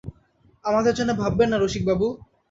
[0.65, 2.07] আমাদের জন্যে ভাববেন না রসিকবাবু!